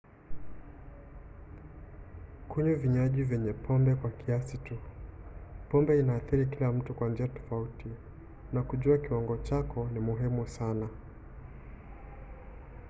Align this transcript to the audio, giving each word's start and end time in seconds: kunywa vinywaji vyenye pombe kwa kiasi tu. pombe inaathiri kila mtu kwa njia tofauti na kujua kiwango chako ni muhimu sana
kunywa 2.49 2.73
vinywaji 2.81 3.23
vyenye 3.23 3.53
pombe 3.53 3.91
kwa 3.95 4.09
kiasi 4.11 4.57
tu. 4.57 4.75
pombe 5.69 5.99
inaathiri 5.99 6.45
kila 6.45 6.71
mtu 6.71 6.93
kwa 6.93 7.09
njia 7.09 7.27
tofauti 7.27 7.87
na 8.53 8.61
kujua 8.63 8.97
kiwango 8.97 9.37
chako 9.37 9.89
ni 9.93 9.99
muhimu 9.99 10.47
sana 10.47 10.89